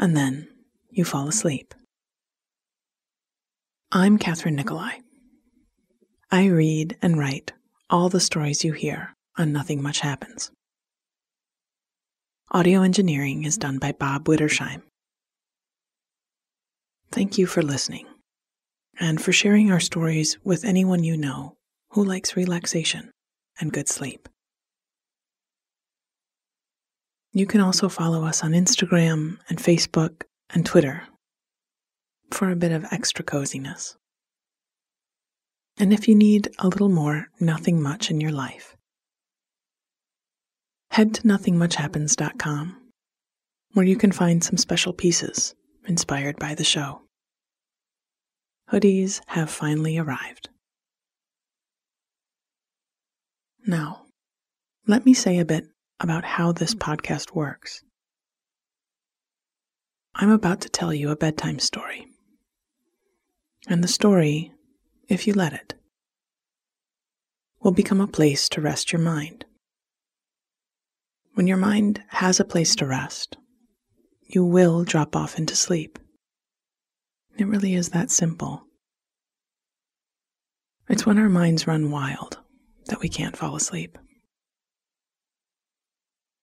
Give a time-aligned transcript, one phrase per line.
[0.00, 0.48] and then
[0.90, 1.74] you fall asleep.
[3.92, 4.94] I'm Kathryn Nikolai.
[6.30, 7.52] I read and write
[7.90, 10.50] all the stories you hear on Nothing Much Happens.
[12.50, 14.82] Audio engineering is done by Bob Wittersheim.
[17.12, 18.06] Thank you for listening
[18.98, 21.56] and for sharing our stories with anyone you know
[21.90, 23.10] who likes relaxation
[23.60, 24.28] and good sleep.
[27.32, 31.04] You can also follow us on Instagram and Facebook and Twitter
[32.32, 33.96] for a bit of extra coziness.
[35.78, 38.76] And if you need a little more nothing much in your life,
[40.90, 42.76] head to nothingmuchhappens.com
[43.72, 45.54] where you can find some special pieces
[45.86, 47.02] inspired by the show.
[48.72, 50.48] Hoodies have finally arrived.
[53.66, 54.06] Now,
[54.86, 55.66] let me say a bit
[56.00, 56.90] about how this mm-hmm.
[56.90, 57.82] podcast works.
[60.14, 62.06] I'm about to tell you a bedtime story.
[63.68, 64.52] And the story
[65.10, 65.74] if you let it,
[67.60, 69.44] will become a place to rest your mind.
[71.34, 73.36] When your mind has a place to rest,
[74.22, 75.98] you will drop off into sleep.
[77.36, 78.62] It really is that simple.
[80.88, 82.38] It's when our minds run wild
[82.86, 83.98] that we can't fall asleep.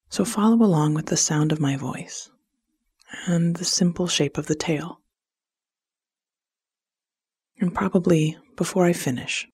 [0.10, 2.30] So follow along with the sound of my voice
[3.26, 5.02] and the simple shape of the tale.
[7.60, 9.48] And probably before I finish,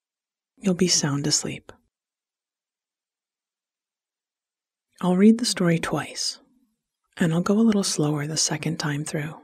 [0.56, 1.72] you'll be sound asleep.
[5.00, 6.38] I'll read the story twice,
[7.16, 9.34] and I'll go a little slower the second time through.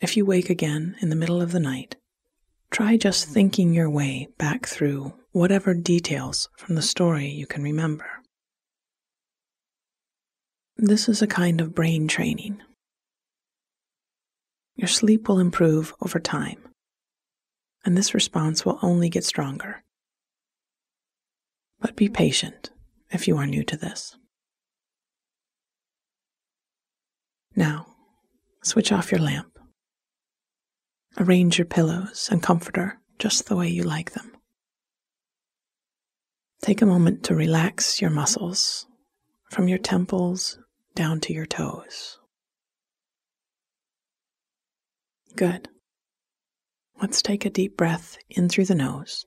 [0.00, 1.96] If you wake again in the middle of the night,
[2.70, 8.21] try just thinking your way back through whatever details from the story you can remember.
[10.84, 12.60] This is a kind of brain training.
[14.74, 16.58] Your sleep will improve over time
[17.84, 19.84] and this response will only get stronger.
[21.78, 22.70] But be patient
[23.12, 24.16] if you are new to this.
[27.54, 27.86] Now,
[28.64, 29.56] switch off your lamp.
[31.16, 34.32] Arrange your pillows and comforter just the way you like them.
[36.60, 38.88] Take a moment to relax your muscles
[39.48, 40.58] from your temples
[40.94, 42.18] down to your toes.
[45.36, 45.68] Good.
[47.00, 49.24] Let's take a deep breath in through the nose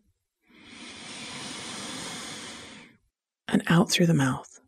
[3.48, 4.60] and out through the mouth.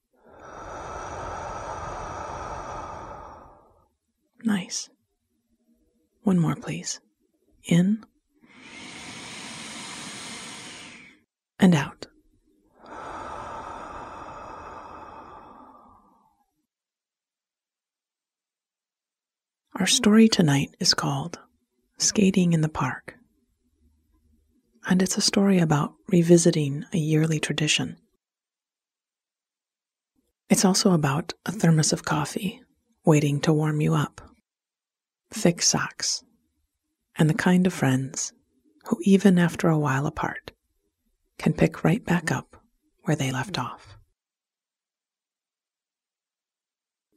[4.44, 4.90] Nice.
[6.24, 7.00] One more, please.
[7.66, 8.04] In
[11.60, 12.08] and out.
[19.80, 21.38] Our story tonight is called
[22.00, 23.14] Skating in the Park.
[24.90, 27.98] And it's a story about revisiting a yearly tradition.
[30.50, 32.60] It's also about a thermos of coffee
[33.06, 34.20] waiting to warm you up,
[35.30, 36.24] thick socks,
[37.16, 38.34] and the kind of friends
[38.86, 40.54] who, even after a while apart,
[41.38, 42.60] can pick right back up
[43.04, 43.96] where they left off.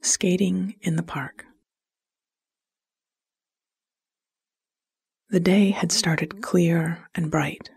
[0.03, 1.45] Skating in the Park
[5.31, 7.69] The day had started clear and bright,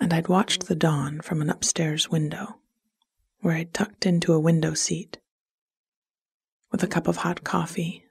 [0.00, 2.60] and I'd watched the dawn from an upstairs window
[3.40, 5.18] where I'd tucked into a window seat
[6.72, 8.06] with a cup of hot coffee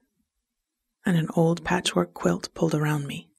[1.07, 3.31] and an old patchwork quilt pulled around me.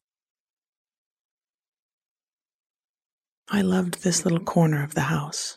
[3.49, 5.57] I loved this little corner of the house.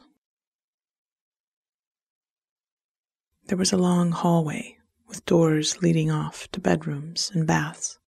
[3.47, 4.77] There was a long hallway
[5.13, 7.99] with doors leading off to bedrooms and baths.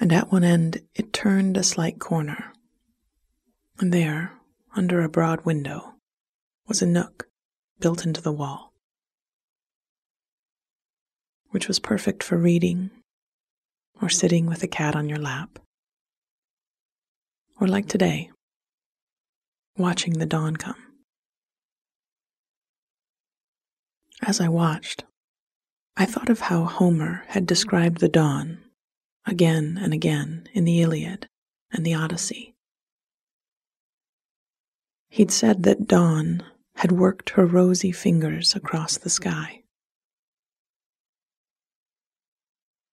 [0.00, 2.54] And at one end, it turned a slight corner.
[3.78, 4.32] And there,
[4.74, 5.96] under a broad window,
[6.66, 7.26] was a nook
[7.78, 8.72] built into the wall,
[11.50, 12.90] which was perfect for reading
[14.00, 15.58] or sitting with a cat on your lap.
[17.60, 18.30] Or like today,
[19.76, 20.87] watching the dawn come.
[24.22, 25.04] As I watched,
[25.96, 28.58] I thought of how Homer had described the dawn
[29.26, 31.28] again and again in the Iliad
[31.70, 32.54] and the Odyssey.
[35.08, 36.42] He'd said that dawn
[36.76, 39.62] had worked her rosy fingers across the sky.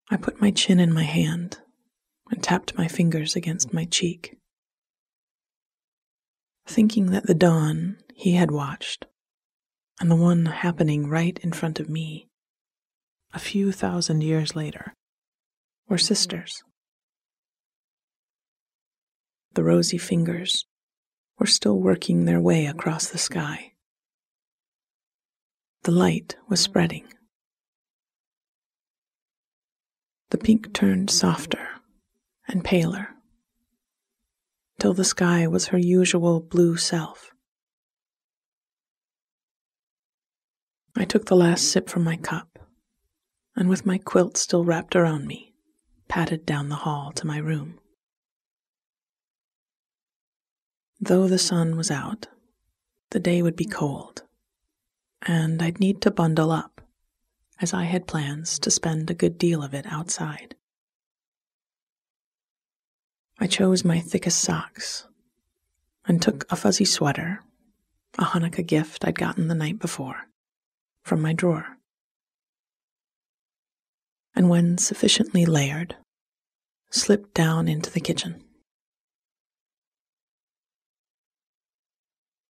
[0.10, 1.60] I put my chin in my hand
[2.30, 4.38] and tapped my fingers against my cheek,
[6.68, 9.06] thinking that the dawn he had watched
[10.00, 12.28] and the one happening right in front of me,
[13.34, 14.94] a few thousand years later,
[15.88, 16.06] were mm-hmm.
[16.06, 16.64] sisters.
[19.54, 20.66] The rosy fingers
[21.40, 23.72] were still working their way across the sky.
[25.84, 26.72] The light was mm-hmm.
[26.72, 27.08] spreading.
[30.32, 31.68] The pink turned softer
[32.48, 33.10] and paler
[34.80, 37.32] till the sky was her usual blue self.
[40.98, 42.58] I took the last sip from my cup,
[43.56, 45.54] and with my quilt still wrapped around me,
[46.08, 47.80] padded down the hall to my room.
[51.00, 52.28] Though the sun was out,
[53.12, 54.24] the day would be cold,
[55.22, 56.82] and I'd need to bundle up,
[57.60, 60.56] as I had plans to spend a good deal of it outside.
[63.38, 65.08] I chose my thickest socks
[66.06, 67.42] and took a fuzzy sweater,
[68.18, 70.30] a Hanukkah gift I'd gotten the night before,
[71.06, 71.78] from my drawer.
[74.36, 75.96] And when sufficiently layered,
[76.90, 78.44] slipped down into the kitchen.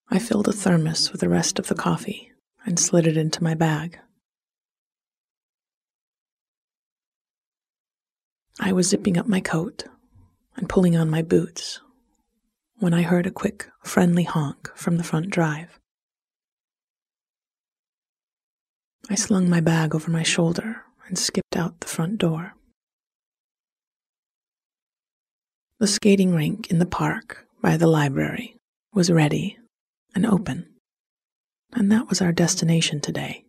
[0.10, 2.32] I filled a thermos with the rest of the coffee
[2.64, 4.00] and slid it into my bag.
[8.60, 9.86] I was zipping up my coat
[10.56, 11.80] and pulling on my boots
[12.78, 15.80] when I heard a quick, friendly honk from the front drive.
[19.10, 22.54] I slung my bag over my shoulder and skipped out the front door.
[25.80, 28.56] The skating rink in the park by the library
[28.94, 29.58] was ready
[30.16, 30.68] and open,
[31.74, 33.44] and that was our destination today.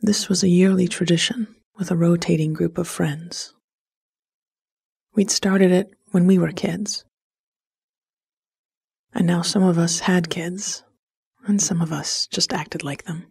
[0.00, 3.54] This was a yearly tradition with a rotating group of friends.
[5.14, 7.04] We'd started it when we were kids.
[9.12, 10.82] And now some of us had kids
[11.46, 13.26] and some of us just acted like them.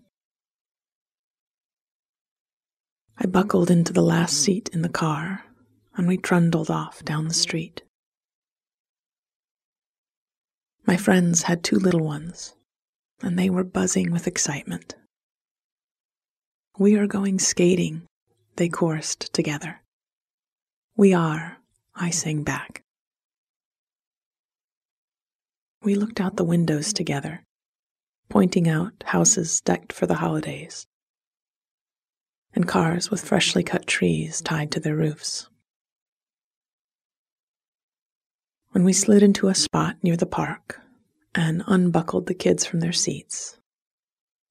[3.17, 5.43] I buckled into the last seat in the car,
[5.95, 7.81] and we trundled off down the street.
[10.85, 12.55] My friends had two little ones,
[13.21, 14.95] and they were buzzing with excitement.
[16.77, 18.03] We are going skating,
[18.55, 19.81] they chorused together.
[20.95, 21.57] We are,
[21.93, 22.81] I sang back.
[25.83, 27.43] We looked out the windows together
[28.29, 30.87] pointing out houses decked for the holidays,
[32.53, 35.49] and cars with freshly cut trees tied to their roofs.
[38.71, 40.79] When we slid into a spot near the park
[41.33, 43.57] and unbuckled the kids from their seats,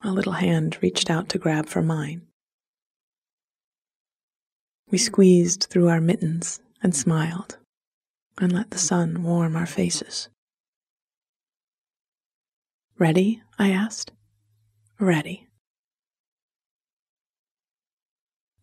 [0.02, 2.22] a little hand reached out to grab for mine.
[4.90, 7.58] We squeezed through our mittens and smiled
[8.40, 10.28] and let the sun warm our faces.
[12.98, 13.40] Ready?
[13.60, 14.10] I asked.
[14.98, 15.46] Ready.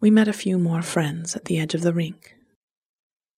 [0.01, 2.36] We met a few more friends at the edge of the rink,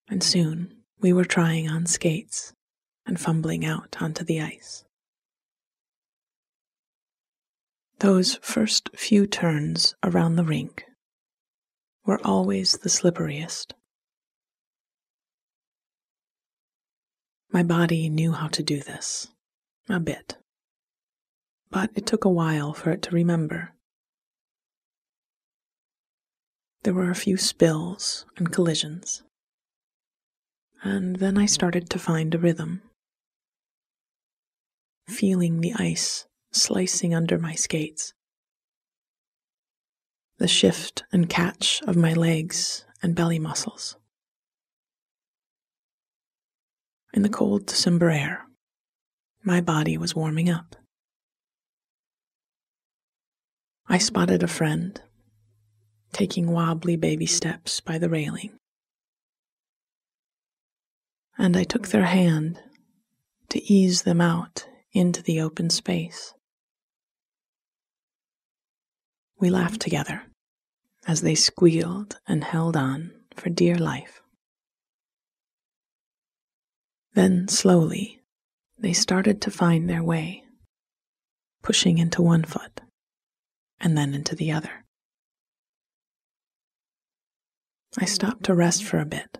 [0.09, 2.51] and soon we were trying on skates
[3.05, 4.85] and fumbling out onto the ice.
[7.99, 10.83] Those first few turns around the rink
[12.07, 13.73] were always the slipperiest.
[17.51, 19.27] My body knew how to do this,
[19.87, 20.37] a bit
[21.69, 23.73] but it took a while for it to remember.
[26.83, 29.23] There were a few spills and collisions.
[30.83, 32.81] And then I started to find a rhythm,
[35.09, 38.13] feeling the ice slicing under my skates,
[40.37, 43.97] the shift and catch of my legs and belly muscles.
[47.13, 48.45] In the cold December air,
[49.43, 50.75] my body was warming up.
[53.89, 55.01] I spotted a friend
[56.11, 58.57] taking wobbly baby steps by the railing.
[61.37, 62.59] And I took their hand
[63.49, 66.33] to ease them out into the open space.
[69.39, 70.23] We laughed together
[71.07, 74.21] as they squealed and held on for dear life.
[77.13, 78.21] Then, slowly,
[78.77, 80.43] they started to find their way,
[81.63, 82.81] pushing into one foot
[83.79, 84.83] and then into the other.
[87.99, 89.39] I stopped to rest for a bit,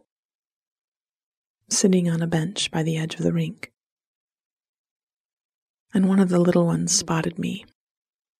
[1.69, 3.71] sitting on a bench by the edge of the rink.
[5.93, 7.65] And one of the little ones spotted me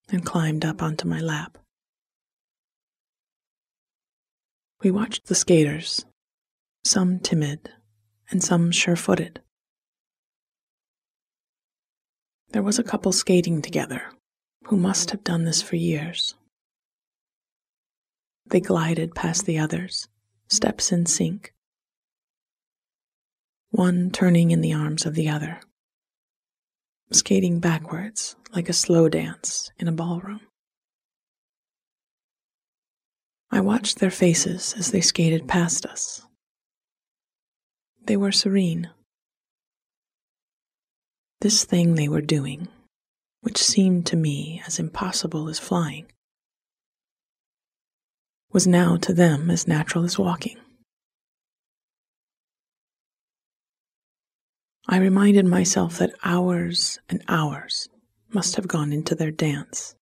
[0.09, 1.57] and climbed up onto my lap.
[4.81, 6.05] We watched the skaters,
[6.83, 7.71] some timid
[8.29, 9.41] and some sure footed.
[12.49, 14.11] There was a couple skating together
[14.67, 16.35] who must have done this for years.
[18.45, 20.09] They glided past the others,
[20.49, 21.53] steps in sync,
[23.69, 25.61] one turning in the arms of the other,
[27.13, 30.41] skating backwards like a slow dance in a ballroom.
[33.49, 36.23] I watched their faces as they skated past us.
[38.03, 38.89] They were serene.
[41.39, 42.67] This thing they were doing
[43.41, 46.11] which seemed to me as impossible as flying,
[48.51, 50.57] was now to them as natural as walking.
[54.89, 57.89] I reminded myself that hours and hours
[58.29, 59.95] must have gone into their dance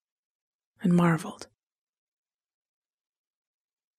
[0.82, 1.48] and marveled.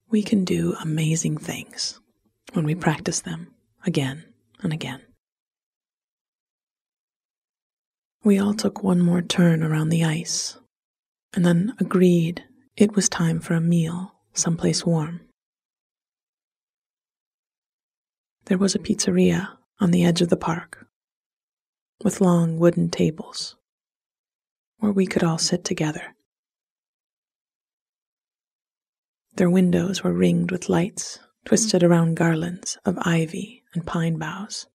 [0.08, 2.00] We can do amazing things
[2.52, 3.48] when we practice them
[3.84, 4.24] again
[4.62, 5.05] and again.
[8.26, 10.58] We all took one more turn around the ice
[11.32, 12.42] and then agreed
[12.76, 15.20] it was time for a meal someplace warm.
[18.46, 20.88] There was a pizzeria on the edge of the park
[22.02, 23.54] with long wooden tables
[24.78, 26.16] where we could all sit together.
[29.36, 34.66] Their windows were ringed with lights twisted around garlands of ivy and pine boughs,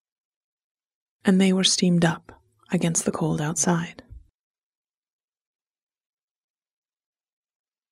[1.26, 2.41] and they were steamed up
[2.72, 4.04] against the cold outside.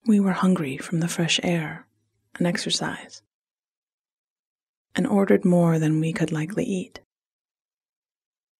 [0.06, 1.86] We were hungry from the fresh air
[2.38, 3.22] and exercise,
[4.96, 7.02] and ordered more than we could likely eat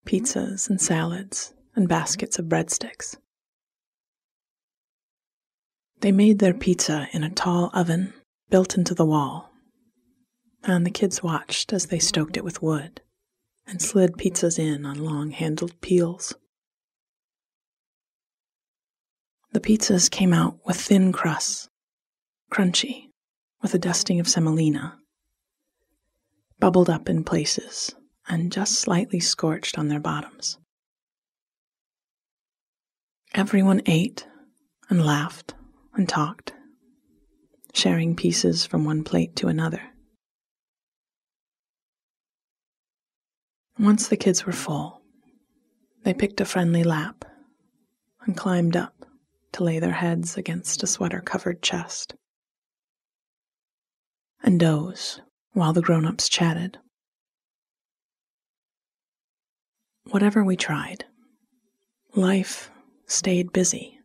[0.06, 3.16] pizzas and salads and baskets of breadsticks.
[6.00, 8.14] They made their pizza in a tall oven
[8.48, 9.52] built into the wall,
[10.64, 13.00] and the kids watched as they stoked it with wood
[13.66, 16.34] and slid pizzas in on long handled peels.
[19.52, 21.68] The pizzas came out with thin crusts,
[22.52, 23.10] crunchy,
[23.62, 24.98] with a dusting of semolina,
[26.58, 27.94] bubbled up in places,
[28.28, 30.58] and just slightly scorched on their bottoms.
[33.34, 34.26] Everyone ate
[34.88, 35.54] and laughed
[35.94, 36.52] and talked,
[37.74, 39.89] sharing pieces from one plate to another.
[43.80, 45.00] Once the kids were full,
[46.04, 47.24] they picked a friendly lap
[48.26, 49.06] and climbed up
[49.52, 52.14] to lay their heads against a sweater covered chest
[54.42, 55.22] and doze
[55.52, 56.76] while the grown ups chatted.
[60.10, 61.06] Whatever we tried,
[62.14, 62.70] life
[63.06, 63.98] stayed busy.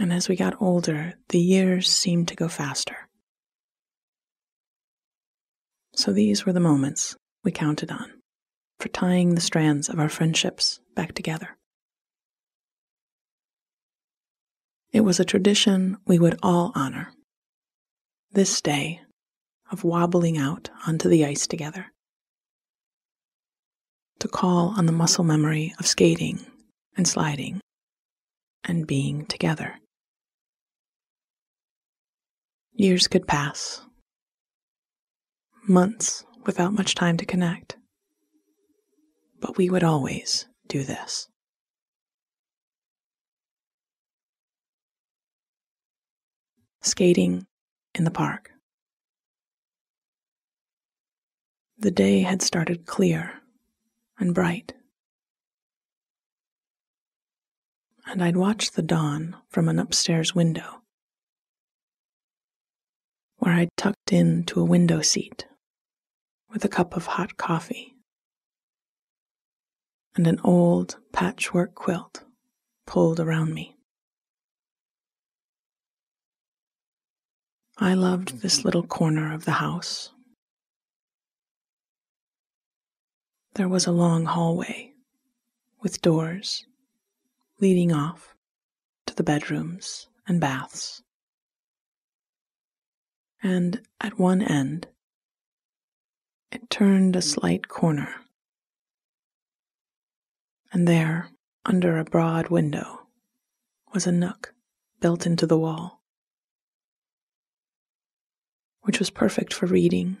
[0.00, 3.08] And as we got older, the years seemed to go faster.
[5.94, 7.14] So these were the moments
[7.44, 8.19] we counted on
[8.80, 11.58] for tying the strands of our friendships back together.
[14.90, 17.12] It was a tradition we would all honor.
[18.32, 19.02] This day
[19.70, 21.92] of wobbling out onto the ice together.
[24.20, 26.40] To call on the muscle memory of skating
[26.96, 27.60] and sliding
[28.64, 29.74] and being together.
[32.72, 33.82] Years could pass,
[35.68, 37.76] months without much time to connect
[39.40, 41.28] but we would always do this.
[46.82, 47.46] Skating
[47.94, 48.50] in the park.
[51.78, 53.32] The day had started clear
[54.18, 54.74] and bright,
[58.06, 60.82] and I'd watched the dawn from an upstairs window
[63.38, 65.46] where I'd tucked into a window seat
[66.50, 67.94] with a cup of hot coffee
[70.16, 72.24] and an old patchwork quilt
[72.86, 73.76] pulled around me.
[77.78, 80.10] I loved this little corner of the house.
[83.54, 84.92] There was a long hallway
[85.80, 86.66] with doors
[87.58, 88.34] leading off
[89.06, 91.02] to the bedrooms and baths.
[93.42, 94.88] And at one end,
[96.52, 98.14] it turned a slight corner.
[100.72, 101.30] And there,
[101.64, 103.06] under a broad window,
[103.92, 104.54] was a nook
[105.00, 106.00] built into the wall,
[108.82, 110.18] which was perfect for reading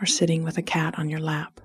[0.00, 1.60] or sitting with a cat on your lap.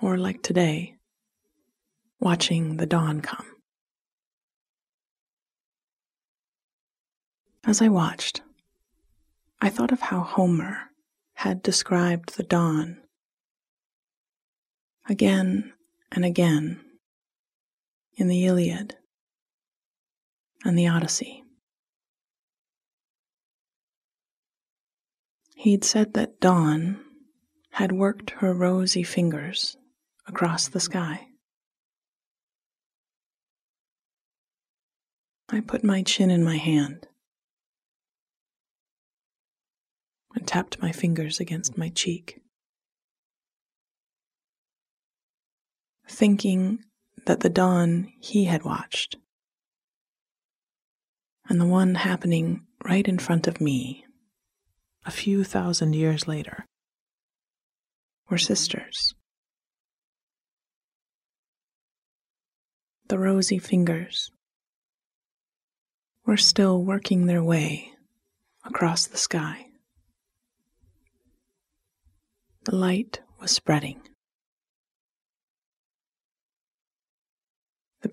[0.00, 0.94] Or like today,
[2.20, 3.46] watching the dawn come.
[7.64, 8.42] As I watched,
[9.60, 10.90] I thought of how Homer
[11.34, 12.98] had described the dawn
[15.08, 15.72] again
[16.12, 16.80] and again
[18.16, 18.96] in the Iliad
[20.64, 21.42] and the Odyssey.
[25.54, 27.00] He'd said that dawn
[27.70, 29.76] had worked her rosy fingers
[30.26, 31.26] across the sky.
[35.48, 37.06] I put my chin in my hand
[40.34, 42.40] and tapped my fingers against my cheek.
[46.08, 46.84] Thinking
[47.26, 49.16] that the dawn he had watched
[51.48, 54.04] and the one happening right in front of me
[55.04, 56.66] a few thousand years later
[58.28, 59.14] were sisters.
[63.08, 64.30] The rosy fingers
[66.24, 67.92] were still working their way
[68.64, 69.66] across the sky.
[72.64, 74.00] The light was spreading.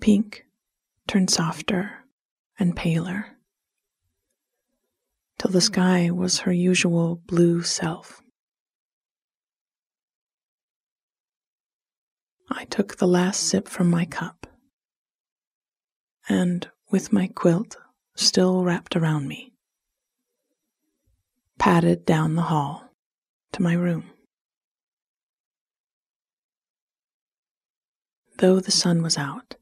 [0.04, 0.44] Pink
[1.08, 2.04] turned softer
[2.58, 3.38] and paler
[5.38, 8.20] till the sky was her usual blue self.
[12.50, 14.46] I took the last sip from my cup,
[16.28, 17.78] and with my quilt
[18.14, 19.54] still wrapped around me,
[21.58, 22.90] padded down the hall
[23.52, 24.04] to my room.
[28.36, 29.56] Though the sun was out,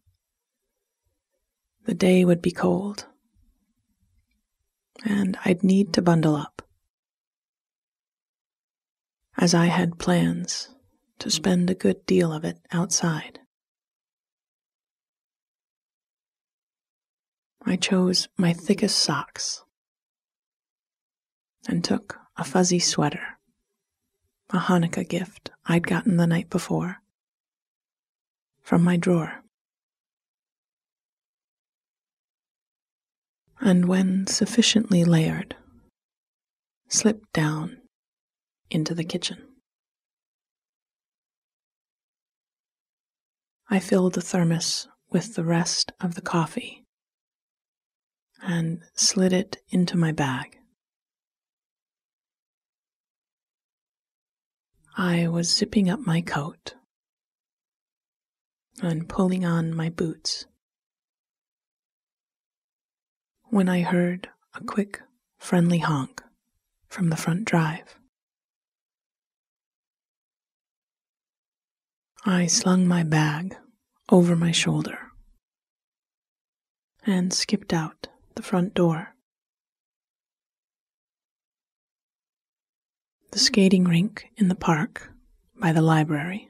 [1.84, 3.06] the day would be cold,
[5.04, 6.62] and I'd need to bundle up,
[9.36, 10.68] as I had plans
[11.18, 13.40] to spend a good deal of it outside.
[17.64, 19.62] I chose my thickest socks
[21.68, 23.38] and took a fuzzy sweater,
[24.50, 26.98] a Hanukkah gift I'd gotten the night before,
[28.60, 29.41] from my drawer.
[33.64, 35.54] And when sufficiently layered,
[36.88, 37.78] slipped down
[38.70, 39.38] into the kitchen.
[43.70, 46.84] I filled the thermos with the rest of the coffee
[48.42, 50.58] and slid it into my bag.
[54.96, 56.74] I was zipping up my coat
[58.82, 60.46] and pulling on my boots
[63.52, 65.02] when I heard a quick,
[65.36, 66.22] friendly honk
[66.88, 67.98] from the front drive.
[72.24, 73.54] I slung my bag
[74.10, 74.98] over my shoulder
[77.04, 79.14] and skipped out the front door.
[83.32, 85.10] The skating rink in the park
[85.60, 86.48] by the library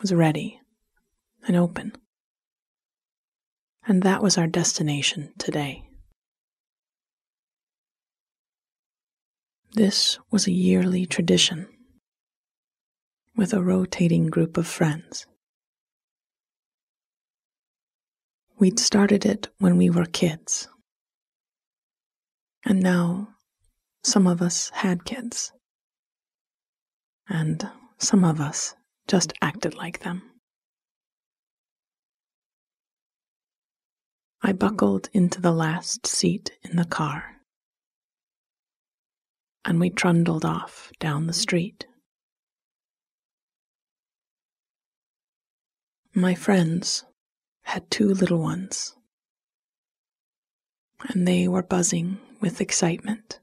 [0.00, 0.60] was ready
[1.48, 1.92] and open.
[3.84, 5.88] And that was our destination today.
[9.74, 11.66] This was a yearly tradition
[13.34, 15.26] with a rotating group of friends.
[18.56, 20.68] We'd started it when we were kids.
[22.64, 23.30] And now
[24.04, 25.50] some of us had kids.
[27.28, 28.76] And some of us
[29.08, 30.22] just acted like them.
[34.40, 37.33] I buckled into the last seat in the car,
[39.64, 41.86] and we trundled off down the street.
[46.14, 47.04] My friends
[47.62, 48.94] had two little ones,
[51.08, 53.40] and they were buzzing with excitement.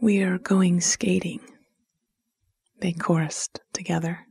[0.00, 1.40] We are going skating,
[2.80, 4.26] they chorused together.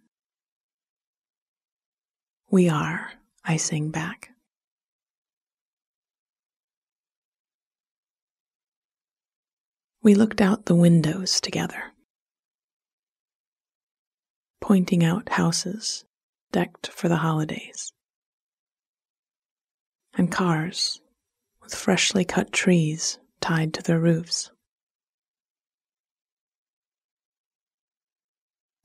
[2.49, 3.13] We are,
[3.45, 4.30] I sang back.
[10.03, 11.93] We looked out the windows together,
[14.59, 16.05] pointing out houses
[16.51, 17.93] decked for the holidays,
[20.15, 20.99] and cars
[21.61, 24.49] with freshly cut trees tied to their roofs.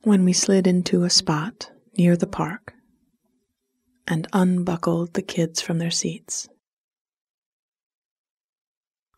[0.02, 2.74] When we slid into a spot near the park,
[4.06, 6.46] and unbuckled the kids from their seats.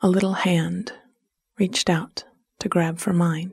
[0.01, 0.93] A little hand
[1.59, 2.25] reached out
[2.61, 3.53] to grab for mine.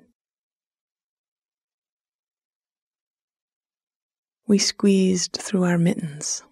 [4.47, 6.43] We squeezed through our mittens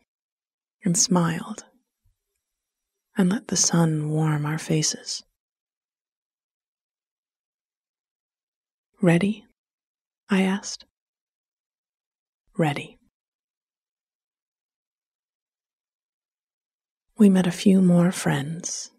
[0.84, 1.66] and smiled
[3.16, 5.24] and let the sun warm our faces.
[9.02, 9.46] Ready?
[10.30, 10.86] I asked.
[12.58, 12.98] Ready.
[17.24, 18.92] we met a few more friends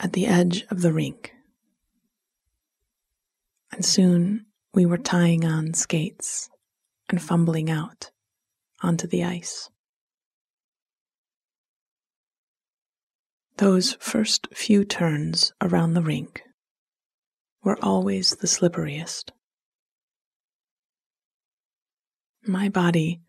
[0.00, 1.35] at the edge of the rink.
[3.72, 6.48] And soon we were tying on skates
[7.08, 8.10] and fumbling out
[8.82, 9.70] onto the ice.
[13.58, 16.42] Those first few turns around the rink
[17.62, 19.30] were always the slipperiest.
[22.46, 23.22] My body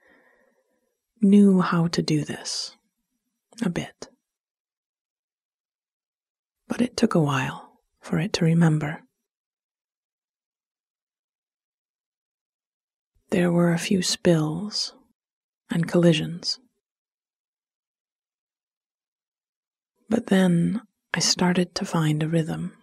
[1.21, 2.75] knew how to do this
[3.63, 4.09] a bit
[6.67, 9.03] but it took a while for it to remember.
[13.29, 14.93] There were a few spills
[15.69, 16.59] and collisions.
[20.09, 20.81] But then
[21.13, 22.73] I started to find a rhythm.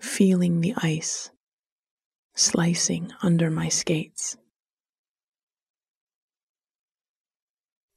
[0.00, 1.30] Feeling the ice
[2.34, 4.36] slicing under my skates.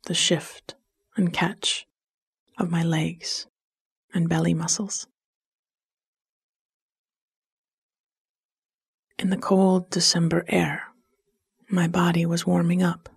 [0.05, 0.75] The shift
[1.15, 1.87] and catch
[2.57, 3.47] of my legs
[4.13, 5.07] and belly muscles.
[9.23, 10.83] In the cold December air,
[11.69, 13.07] my body was warming up.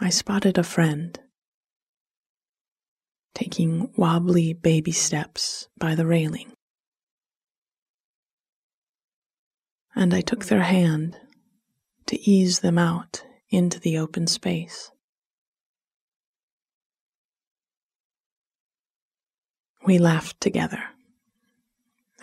[0.00, 1.20] I spotted a friend
[3.34, 6.52] taking wobbly baby steps by the railing.
[9.94, 11.18] And I took their hand
[12.06, 14.90] to ease them out into the open space.
[19.84, 20.93] We laughed together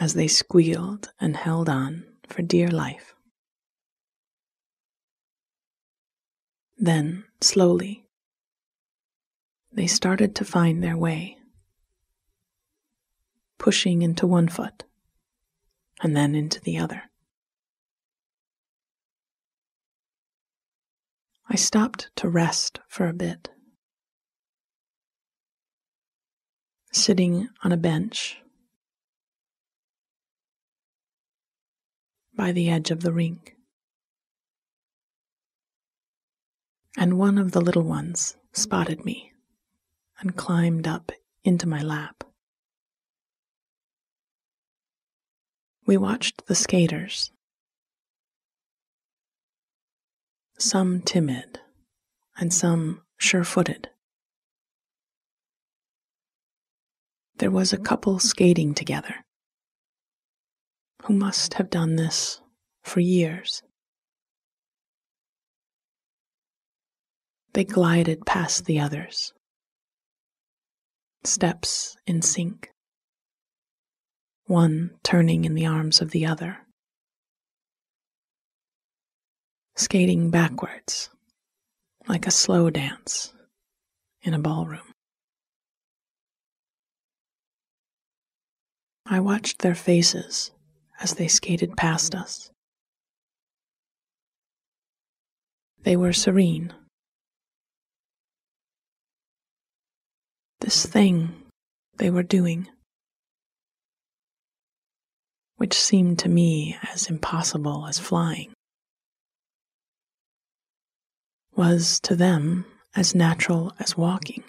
[0.02, 3.14] as they squealed and held on for dear life.
[6.76, 8.08] Then, slowly,
[9.72, 11.38] they started to find their way,
[13.60, 14.86] pushing into one foot
[16.02, 17.04] and then into the other.
[21.48, 23.50] I stopped to rest for a bit.
[26.94, 28.41] sitting on a bench
[32.42, 33.56] by the edge of the rink.
[36.98, 39.32] And one of the little ones spotted me
[40.20, 41.12] and climbed up
[41.44, 42.24] into my lap.
[45.86, 47.32] We watched the skaters,
[50.58, 51.60] some timid
[52.38, 53.90] and some sure footed.
[57.38, 59.26] there was a couple skating together
[61.04, 62.42] who must have done this
[62.84, 63.64] for years.
[67.54, 69.34] They glided past the others,
[71.24, 72.70] steps in sync,
[74.46, 76.60] one turning in the arms of the other,
[79.76, 81.10] skating backwards
[82.08, 83.34] like a slow dance
[84.22, 84.94] in a ballroom.
[89.06, 90.52] I watched their faces
[91.02, 92.52] as they skated past us.
[95.84, 96.74] They were serene.
[100.60, 101.34] This thing
[101.98, 102.68] they were doing,
[105.58, 108.54] which seemed to me as impossible as flying,
[111.56, 114.44] was to them as natural as walking.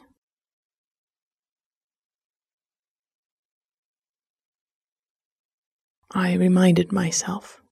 [6.15, 7.63] I reminded myself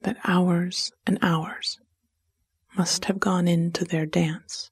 [0.00, 1.78] that hours and hours
[2.76, 4.70] must have gone into their dance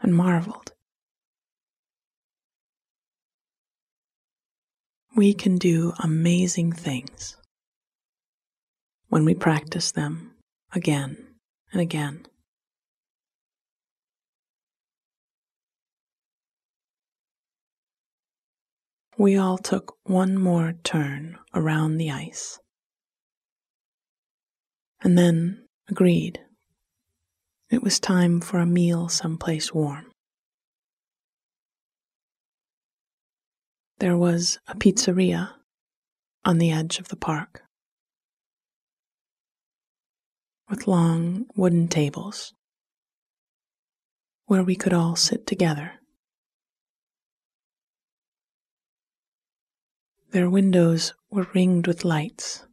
[0.00, 0.72] and marveled.
[5.14, 7.36] We can do amazing things
[9.08, 10.32] when we practice them
[10.72, 11.16] again
[11.72, 12.26] and again.
[19.18, 22.58] We all took one more turn around the ice
[25.02, 26.40] and then agreed
[27.70, 30.12] it was time for a meal someplace warm.
[34.00, 35.54] There was a pizzeria
[36.44, 37.62] on the edge of the park
[40.68, 42.52] with long wooden tables
[44.44, 45.92] where we could all sit together
[50.30, 52.64] Their windows were ringed with lights,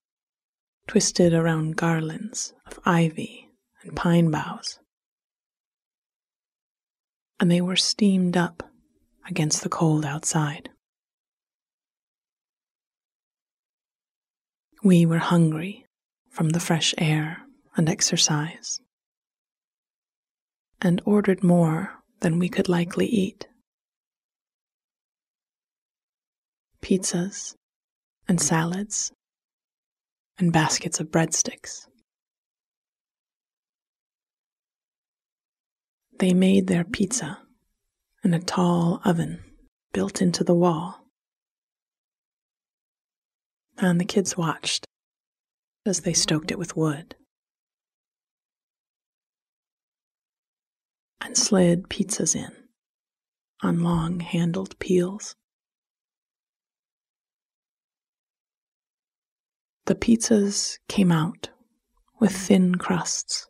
[0.88, 3.50] twisted around garlands of ivy
[3.82, 4.80] and pine boughs,
[7.40, 8.64] and they were steamed up
[9.30, 10.70] against the cold outside.
[14.84, 15.86] We were hungry
[16.30, 17.44] from the fresh air
[17.78, 18.82] and exercise,
[20.82, 23.48] and ordered more than we could likely eat.
[26.84, 27.56] Pizzas
[28.28, 29.12] and salads
[30.38, 31.88] and baskets of breadsticks.
[36.20, 37.40] They made their pizza
[38.24, 39.44] in a tall oven
[39.94, 41.08] built into the wall.
[43.78, 44.86] And the kids watched
[45.86, 47.16] as they stoked it with wood
[51.22, 52.52] and slid pizzas in
[53.62, 55.36] on long handled peels.
[59.94, 61.52] The pizzas came out
[62.20, 63.46] with thin crusts,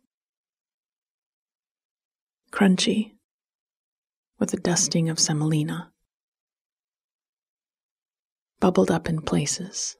[2.52, 3.14] crunchy
[4.38, 5.90] with a dusting of semolina,
[8.60, 9.96] bubbled up in places,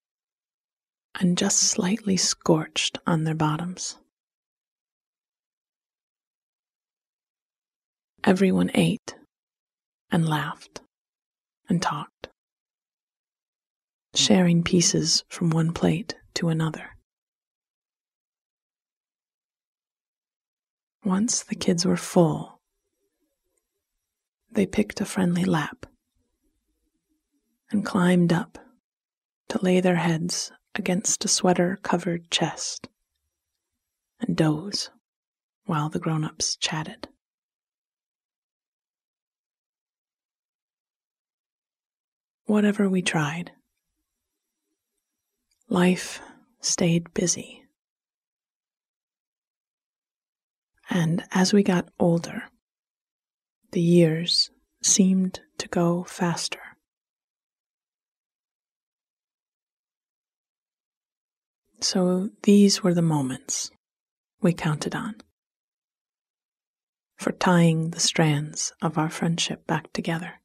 [1.18, 3.96] and just slightly scorched on their bottoms.
[8.22, 9.16] Everyone ate
[10.10, 10.82] and laughed
[11.70, 12.28] and talked,
[14.14, 16.90] sharing pieces from one plate to another.
[21.04, 22.60] Once the kids were full,
[24.50, 25.86] they picked a friendly lap
[27.70, 28.58] and climbed up
[29.48, 32.88] to lay their heads against a sweater covered chest
[34.20, 34.90] and doze
[35.66, 37.08] while the grown ups chatted.
[42.46, 43.52] Whatever we tried,
[45.68, 46.20] life
[46.60, 47.62] stayed busy.
[50.90, 52.44] And as we got older,
[53.72, 54.50] the years
[54.82, 56.60] seemed to go faster.
[61.80, 63.70] So these were the moments
[64.40, 65.16] we counted on
[67.16, 70.40] for tying the strands of our friendship back together.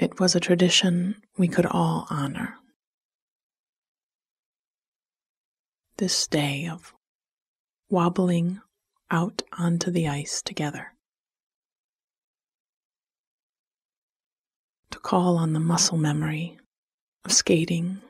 [0.00, 2.56] It was a tradition we could all honor.
[5.98, 6.94] This day of
[7.90, 8.62] wobbling
[9.10, 10.94] out onto the ice together.
[14.92, 16.56] To call on the muscle memory
[17.26, 18.00] of skating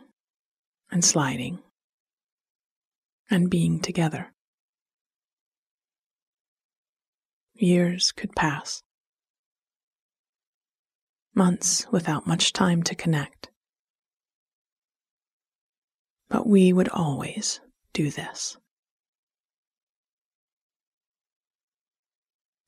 [0.92, 1.58] and sliding
[3.28, 4.30] and being together.
[7.54, 8.80] Years could pass
[11.34, 13.50] months without much time to connect.
[16.28, 17.60] But we would always
[17.92, 18.56] do this.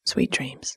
[0.05, 0.77] Sweet dreams.